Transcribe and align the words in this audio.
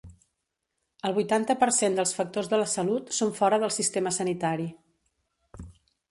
El 1.09 1.13
vuitanta 1.17 1.55
per 1.63 1.67
cent 1.79 1.97
dels 1.99 2.13
factors 2.19 2.49
de 2.53 2.59
la 2.61 2.67
salut 2.71 3.11
són 3.17 3.33
fora 3.41 3.59
del 3.65 3.73
sistema 3.75 4.13
sanitari. 4.17 4.65